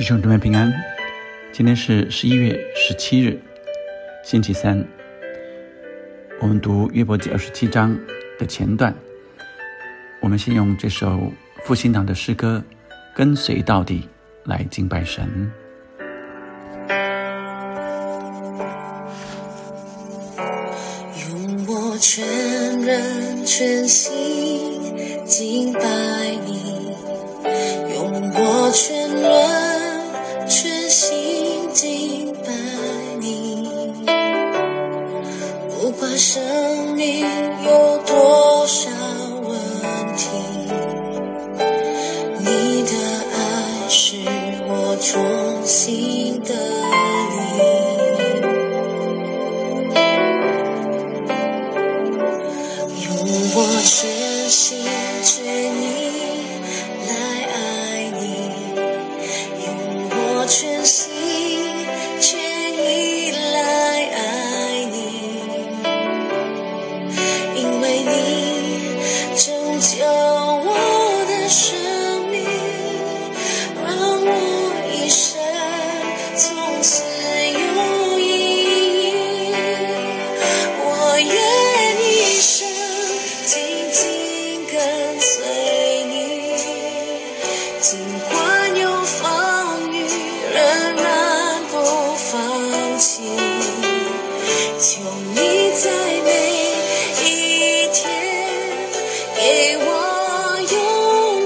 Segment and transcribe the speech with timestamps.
[0.00, 0.72] 弟兄姊妹平安，
[1.52, 3.38] 今天是十一月十七日，
[4.24, 4.82] 星期三。
[6.40, 7.94] 我们读约伯记二十七章
[8.38, 8.94] 的前段。
[10.22, 11.30] 我们先用这首
[11.64, 12.64] 复兴党的诗歌
[13.14, 14.08] 《跟随到底》
[14.50, 15.52] 来敬拜神。
[21.28, 22.24] 用我全
[22.80, 24.96] 人全心
[25.26, 25.80] 敬拜
[26.46, 26.88] 你，
[27.94, 29.59] 用我全人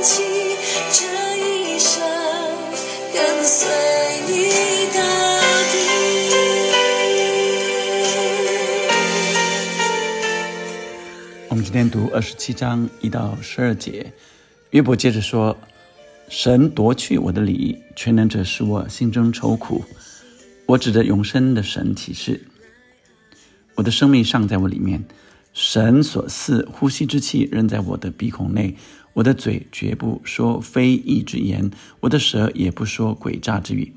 [0.06, 0.20] 这
[1.38, 2.02] 一生
[3.14, 3.66] 跟随
[4.28, 4.52] 你。
[11.48, 14.12] 我们今天读二十七章一到十二节，
[14.72, 15.56] 约伯接着说
[16.28, 19.83] ：“神夺去我的理，全能者使我心中愁苦。
[20.67, 22.39] 我指着永生的神起誓，
[23.74, 25.02] 我的生命尚在我里面，
[25.55, 28.77] 神所赐呼吸之气仍在我的鼻孔内。
[29.14, 31.70] 我的嘴绝不说非义之言，
[32.01, 33.92] 我的舌也不说诡诈之语。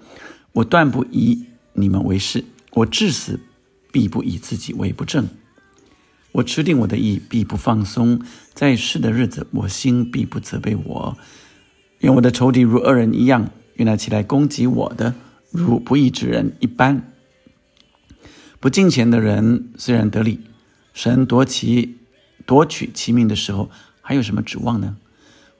[0.53, 3.39] 我断不以你们为是，我至死
[3.91, 5.27] 必不以自己为不正。”
[6.33, 8.19] 我持定我的意，必不放松；
[8.53, 11.17] 在世的日子，我心必不责备我。
[11.99, 15.15] 愿我的仇敌如恶人一样，愿那起来攻击我的，
[15.49, 17.11] 如不义之人一般。
[18.59, 20.41] 不敬虔的人虽然得利，
[20.93, 21.97] 神夺其
[22.45, 24.97] 夺取其命的时候，还有什么指望呢？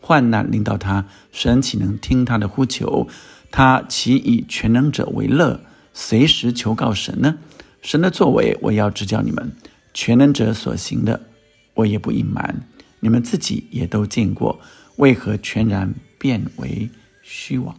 [0.08, 3.10] 患难临到他，神岂能听他的呼求？
[3.52, 5.60] 他岂以全能者为乐，
[5.92, 7.40] 随时求告神呢？
[7.82, 9.52] 神的作为，我要指教你们。
[9.94, 11.28] 全能者所行的，
[11.74, 12.64] 我也不隐瞒，
[13.02, 14.62] 你们自己也都见过，
[14.96, 16.90] 为何全然变为
[17.22, 17.76] 虚妄？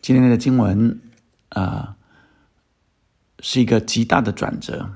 [0.00, 1.00] 今天的经文
[1.48, 1.96] 啊、
[3.40, 4.92] 是一个极大的转折，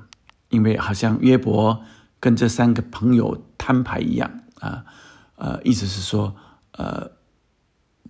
[0.51, 1.83] 因为好像约伯
[2.21, 4.85] 跟这三个朋友摊牌一样啊，
[5.37, 6.35] 呃，意思是说，
[6.73, 7.11] 呃，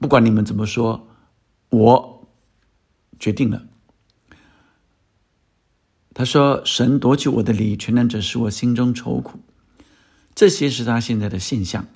[0.00, 1.08] 不管你们怎么说，
[1.70, 2.28] 我
[3.18, 3.62] 决定了。
[6.14, 9.40] 他说：“神夺取我的理，全能者使我心中愁苦。”
[10.34, 11.86] 这些是他现在的现象。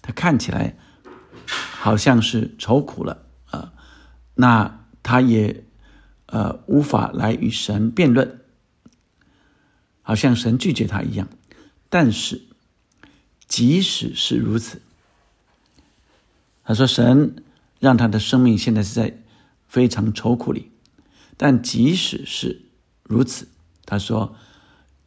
[0.00, 0.76] 他看起来
[1.46, 3.72] 好像是愁苦了啊、
[4.34, 5.64] 那他也
[6.26, 8.40] 呃无法来与神辩论，
[10.02, 11.28] 好像神拒绝他一样。
[11.88, 12.47] 但是
[13.48, 14.82] 即使是如此，
[16.62, 17.42] 他说神
[17.80, 19.18] 让他的生命现在是在
[19.66, 20.70] 非常愁苦里，
[21.36, 22.62] 但即使是
[23.02, 23.48] 如此，
[23.86, 24.36] 他说，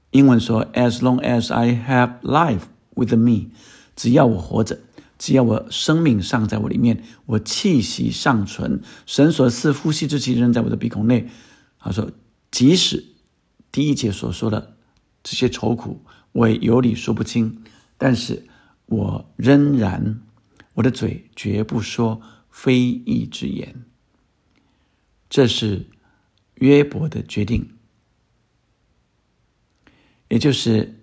[0.09, 2.63] 英文说，As long as I have life
[2.95, 3.51] with me，
[3.95, 4.79] 只要我活着，
[5.19, 11.29] 只要我生命尚在我里面，我气息尚存，神所赐呼吸之气仍在我的鼻孔内。
[11.79, 12.11] 他说，
[12.49, 13.05] 即使
[13.71, 14.75] 第一节所说的
[15.21, 17.63] 这些愁苦，我也有理说不清，
[18.03, 18.47] 但是
[18.87, 20.23] 我仍然，
[20.73, 22.19] 我的嘴绝不说
[22.49, 23.85] 非义之言。
[25.29, 25.85] 这是
[26.55, 27.77] 约伯的决定。
[30.29, 30.99] 也就是，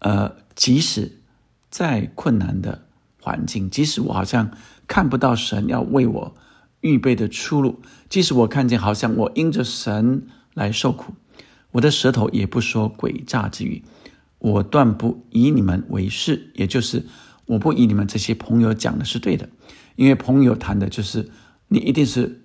[0.00, 1.22] 呃，即使
[1.70, 2.86] 再困难的
[3.22, 4.54] 环境，即使我好像
[4.86, 6.36] 看不到神要为我
[6.82, 11.14] 预备的出路，即使我看见好像我因着神来受苦，
[11.70, 13.82] 我的舌头也不说诡诈之语，
[14.38, 17.04] 我断不以你们为是，也就是
[17.46, 19.48] 我不以你们这些朋友讲的是对的，
[19.96, 21.30] 因为朋友谈的就是
[21.68, 22.44] 你一定是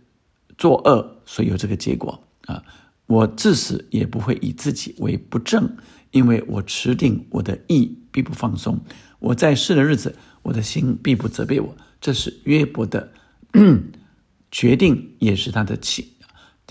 [0.58, 2.64] 作恶，所以有这个结果啊。
[3.06, 5.76] 我至死也不会以自己为不正，
[6.12, 8.80] 因为我持定我的意必不放松。
[9.20, 11.76] 我在世的日子，我的心必不责备我。
[12.00, 13.12] 这是约伯的
[14.50, 16.06] 决定也是他的清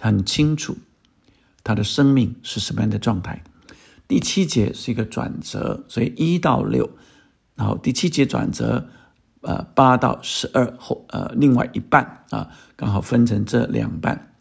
[0.00, 0.76] 很清楚，
[1.62, 3.44] 他的生命是什么样的状态。
[4.12, 6.90] 第七节是一个转折，所以一到六，
[7.54, 8.86] 然后第七节转折，
[9.40, 14.34] 呃，八到十二后，呃，另外一半啊，刚好分成这两半。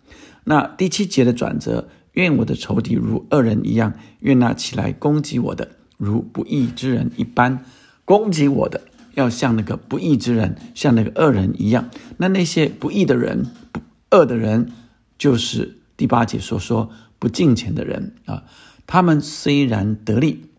[0.43, 7.63] 那第七节的转折，愿我的仇敌如恶人一样，愿那起来攻击我的如不义之人一般，
[8.03, 8.81] 攻击我的
[9.13, 11.89] 要像那个不义之人，像那个恶人一样。
[12.17, 13.79] 那那些不义的人、不
[14.09, 14.73] 恶的人，
[15.17, 18.43] 就是第八节所说不敬虔的人啊。
[18.91, 20.49] 他们虽然得利，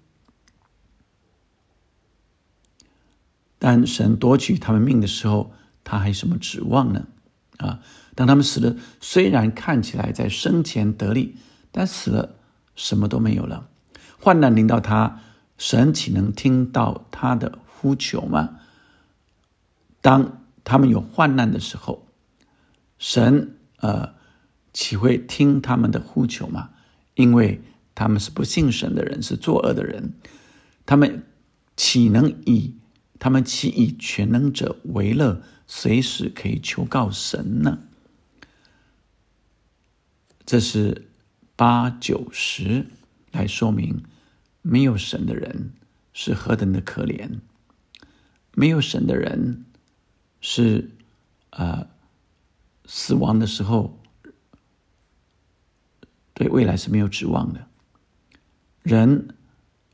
[3.58, 5.52] 但神夺取他们命的时候，
[5.84, 7.06] 他还什么指望呢？
[7.58, 7.80] 啊，
[8.14, 11.36] 当他们死了，虽然看起来在生前得利，
[11.70, 12.36] 但死了
[12.74, 13.68] 什么都没有了。
[14.18, 15.20] 患难临到他，
[15.58, 18.60] 神岂能听到他的呼求吗？
[20.00, 22.08] 当他们有患难的时候，
[22.96, 24.14] 神呃
[24.72, 26.70] 岂会听他们的呼求吗？
[27.14, 27.60] 因为。
[27.94, 30.14] 他们是不信神的人，是作恶的人，
[30.86, 31.24] 他们
[31.76, 32.74] 岂能以
[33.18, 37.78] 他们岂以全能者为乐，随时可以求告神呢？
[40.44, 41.08] 这是
[41.54, 42.86] 八九十
[43.30, 44.02] 来说明，
[44.60, 45.72] 没有神的人
[46.12, 47.38] 是何等的可怜，
[48.54, 49.64] 没有神的人
[50.40, 50.90] 是
[51.50, 51.86] 啊，
[52.86, 54.00] 死亡的时候
[56.34, 57.68] 对未来是没有指望的。
[58.82, 59.28] 人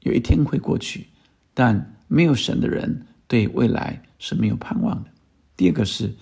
[0.00, 1.08] 有一天会过去，
[1.52, 5.10] 但没有神的人对未来是没有盼望的。
[5.56, 6.14] 第二个是，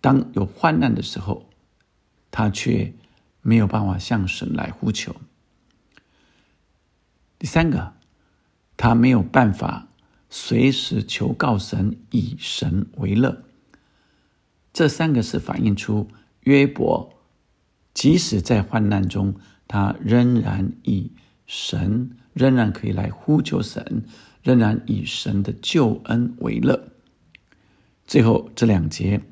[0.00, 1.50] 当有患难的时候，
[2.30, 2.94] 他却
[3.42, 5.16] 没有办法向神来呼求。
[7.38, 7.94] 第三个，
[8.76, 9.88] 他没有办法
[10.30, 13.42] 随时求告神，以神为乐。
[14.72, 16.08] 这三个是反映出
[16.42, 17.12] 约伯，
[17.92, 19.34] 即使在患难中，
[19.66, 21.10] 他仍然以。
[21.48, 24.04] 神仍然可以来呼求神，
[24.42, 26.90] 仍然以神的救恩为乐。
[28.06, 29.22] 最后这两节，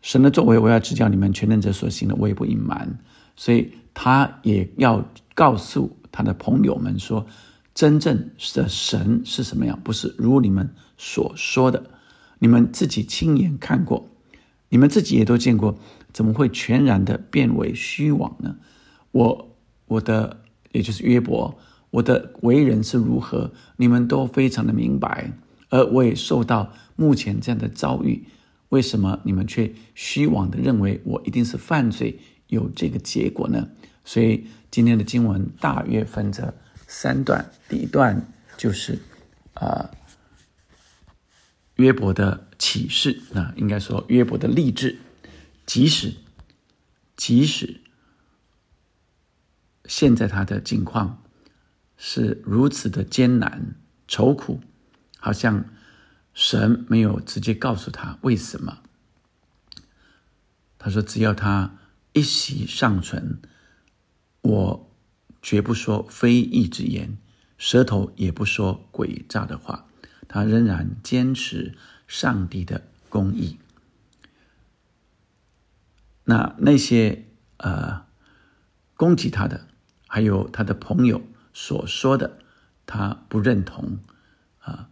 [0.00, 2.96] 神的作为，我要指教你们全能者所行的，我也不隐瞒。
[3.34, 5.04] 所以他也要
[5.34, 7.26] 告诉他的朋友们说，
[7.74, 9.78] 真正的神是什么样？
[9.82, 11.90] 不是如你们所说的，
[12.38, 14.08] 你们自己亲眼看过，
[14.68, 15.76] 你们自己也都见过，
[16.12, 18.56] 怎么会全然的变为虚妄呢？
[19.10, 19.55] 我。
[19.86, 20.42] 我的
[20.72, 21.58] 也就是约伯，
[21.90, 25.32] 我的为人是如何，你们都非常的明白。
[25.68, 28.24] 而我也受到目前这样的遭遇，
[28.68, 32.18] 为什么你们却虚妄的认为我一定是犯罪，
[32.48, 33.68] 有这个结果呢？
[34.04, 36.54] 所以今天的经文大约分着
[36.86, 38.98] 三段，第一段就是
[39.54, 39.90] 啊
[41.76, 44.98] 约伯的启示啊，应该说约伯的励志，
[45.64, 46.12] 即使
[47.16, 47.80] 即使。
[49.88, 51.22] 现在他的境况
[51.96, 53.74] 是如此的艰难
[54.08, 54.60] 愁苦，
[55.18, 55.64] 好像
[56.34, 58.78] 神没有直接告诉他为什么。
[60.78, 61.78] 他说：“只要他
[62.12, 63.40] 一息尚存，
[64.42, 64.92] 我
[65.40, 67.16] 绝不说非义之言，
[67.58, 69.86] 舌头也不说诡诈的话。
[70.28, 71.76] 他仍然坚持
[72.06, 73.58] 上帝的公义。
[76.24, 77.24] 那那些
[77.58, 78.04] 呃
[78.94, 79.68] 攻击他的。”
[80.08, 81.20] 还有他的朋友
[81.52, 82.38] 所说的，
[82.86, 83.98] 他不认同，
[84.60, 84.88] 啊，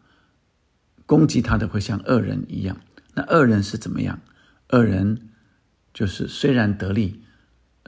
[1.06, 2.80] 攻击他的会像恶人一样。
[3.14, 4.20] 那恶人是怎么样？
[4.70, 5.28] 恶人
[5.92, 7.22] 就是虽然得利，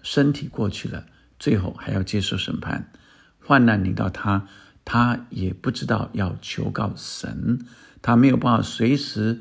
[0.02, 1.06] 身体过去了，
[1.38, 2.92] 最后还要接受审判。
[3.40, 4.47] 患难临到他，
[4.85, 7.66] 他也不知道要求告神，
[8.00, 9.40] 他没有办法随时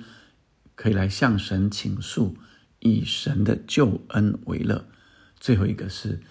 [0.74, 2.36] 可以来向神倾诉，
[2.80, 4.88] 以神的救恩为乐。
[5.40, 6.22] 最后一个是。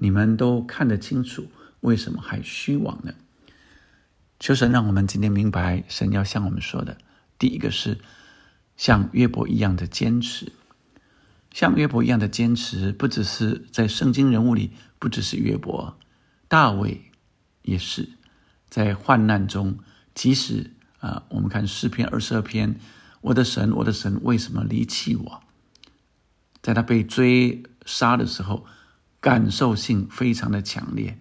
[0.00, 1.48] 你们都看得清楚，
[1.80, 3.12] 为什么还虚妄呢？
[4.38, 6.96] 求神让我们今天明白，神要向我们说的，
[7.36, 7.98] 第一个是
[8.76, 10.52] 像约伯一样的坚持，
[11.52, 15.98] 像约伯一样的坚持，不只是在圣经人物里，不只是约伯，
[16.46, 17.10] 大卫
[17.62, 18.08] 也是
[18.68, 19.76] 在患难中，
[20.14, 22.78] 即使啊，我们看诗篇二十二篇，
[23.20, 25.42] 我的神，我的神，为什么离弃我？
[26.62, 28.64] 在他被追杀的时候。
[29.20, 31.18] 感受性非常的强烈，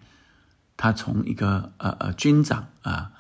[0.75, 3.11] 他从一个呃呃军长啊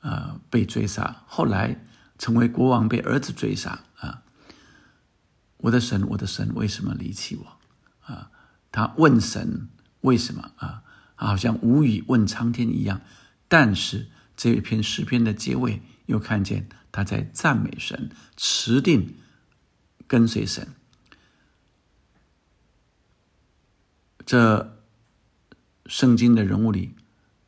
[0.00, 1.84] 呃被追杀，后来
[2.18, 4.22] 成为国王被儿子追杀啊！
[5.58, 8.30] 我的神，我的神，为什么离弃我啊？
[8.70, 9.68] 他问神
[10.00, 10.82] 为什么啊？
[11.14, 13.00] 好像无语问苍天一样。
[13.46, 19.16] 但是这一篇诗篇的结尾又看见他在赞美神，持定
[20.06, 20.68] 跟随神。
[24.26, 24.78] 这
[25.86, 26.94] 圣经的人物里，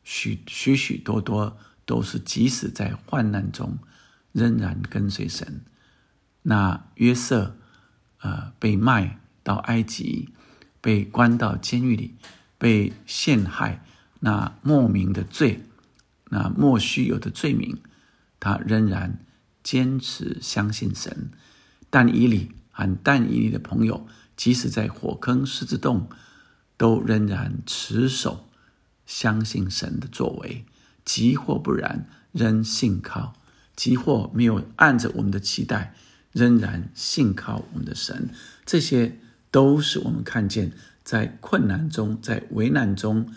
[0.03, 3.79] 许许许多多都是即使在患难中，
[4.31, 5.61] 仍然跟随神。
[6.43, 7.57] 那约瑟，
[8.21, 10.29] 呃，被卖到埃及，
[10.79, 12.15] 被关到监狱里，
[12.59, 13.83] 被陷害，
[14.19, 15.63] 那莫名的罪，
[16.29, 17.77] 那莫须有的罪名，
[18.39, 19.25] 他仍然
[19.63, 21.31] 坚持相信神。
[21.89, 26.07] 但以理和但以理的朋友，即使在火坑、狮子洞。
[26.77, 28.47] 都仍然持守
[29.05, 30.63] 相信神的作为，
[31.03, 33.33] 即或不然，仍信靠；
[33.75, 35.95] 即或没有按着我们的期待，
[36.31, 38.29] 仍然信靠我们的神。
[38.65, 39.17] 这些
[39.49, 40.71] 都是我们看见
[41.03, 43.33] 在困难中、在危难中，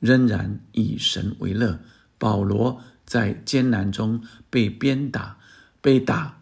[0.00, 1.78] 仍然以神为乐。
[2.18, 5.38] 保罗在艰难中被鞭打、
[5.80, 6.40] 被打、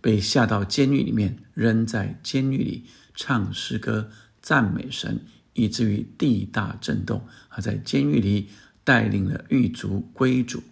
[0.00, 5.20] 被下到监狱里面，仍在监狱里唱诗歌赞美神。
[5.60, 8.48] 以至于地大震动，而在监狱里
[8.82, 10.62] 带领了狱卒归主。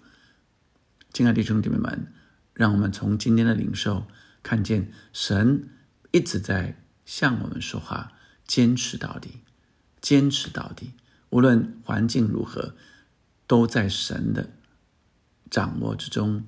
[1.13, 2.11] 亲爱的弟兄姐妹们，
[2.55, 4.07] 让我们从今天的领受
[4.43, 5.69] 看见神
[6.11, 8.13] 一直在向我们说话，
[8.47, 9.41] 坚持到底，
[10.01, 10.93] 坚持到底。
[11.29, 12.75] 无论环境如何，
[13.47, 14.49] 都在神的
[15.51, 16.47] 掌握之中，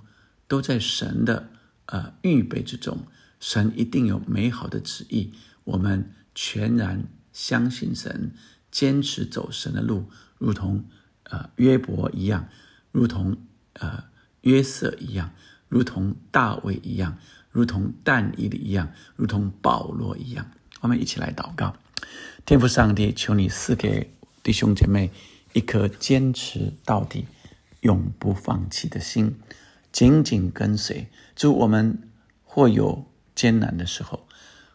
[0.49, 1.51] 都在神的
[1.87, 3.07] 呃预备之中。
[3.39, 7.05] 神一定有美好的旨意，我们全然。
[7.41, 8.35] 相信神，
[8.71, 10.85] 坚持走神的路，如同
[11.23, 12.51] 呃约伯一样，
[12.93, 13.39] 如同
[13.73, 14.05] 呃
[14.43, 15.31] 约瑟一样，
[15.67, 17.17] 如同大卫一样，
[17.51, 20.51] 如同但以理一样，如同保罗一样。
[20.83, 21.75] 我们一起来祷告：
[22.45, 25.11] 天父上帝，求你赐给弟兄姐妹
[25.55, 27.27] 一颗坚持到底、
[27.81, 29.35] 永不放弃的心，
[29.91, 31.09] 紧紧跟随。
[31.35, 32.03] 祝我们
[32.45, 34.27] 或有艰难的时候。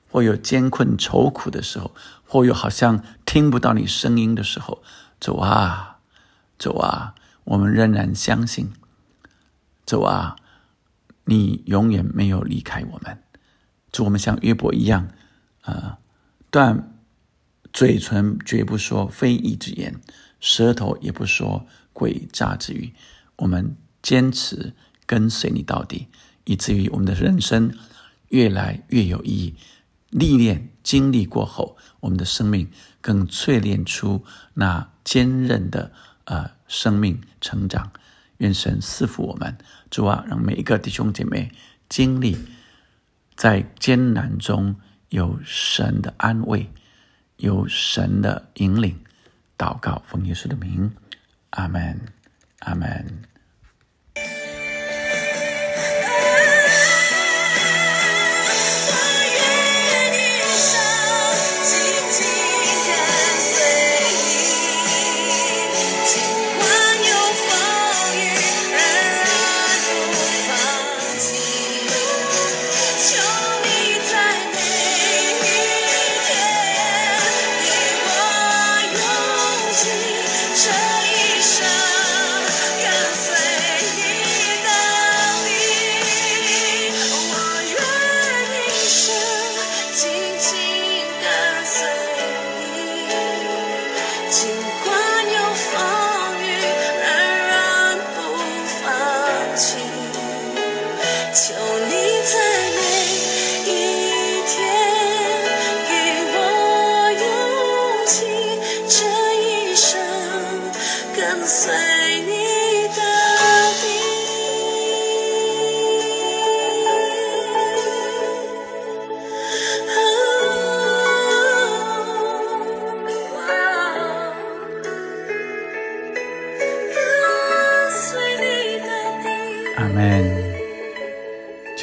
[0.09, 1.93] 或有艰困愁苦的时候，
[2.25, 4.81] 或有好像听不到你声音的时候，
[5.19, 5.99] 走啊，
[6.57, 8.71] 走啊，我们仍然相信，
[9.85, 10.35] 走啊，
[11.25, 13.21] 你永远没有离开我们。
[13.91, 15.09] 祝我们像约伯一样，
[15.61, 15.99] 啊，
[16.49, 16.93] 断
[17.71, 19.99] 嘴唇绝不说非议之言，
[20.39, 22.93] 舌头也不说诡诈之语。
[23.37, 24.73] 我们坚持
[25.05, 26.07] 跟随你到底，
[26.45, 27.73] 以至于我们的人生
[28.29, 29.55] 越来越有意义。
[30.17, 35.91] 历练经历过后，我们的生命更淬炼出那坚韧的
[36.23, 37.91] 呃生命成长。
[38.37, 39.57] 愿神赐福我们，
[39.89, 41.51] 主啊，让每一个弟兄姐妹
[41.89, 42.37] 经历
[43.35, 44.77] 在艰难中
[45.09, 46.69] 有神的安慰，
[47.35, 48.97] 有神的引领。
[49.57, 50.93] 祷告，奉耶稣的名，
[51.49, 51.99] 阿门，
[52.59, 53.23] 阿门。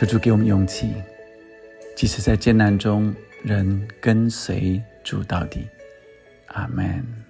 [0.03, 0.95] 求主给我们勇气，
[1.95, 5.69] 即使在艰难中，仍跟随主到底。
[6.49, 7.22] 阿门。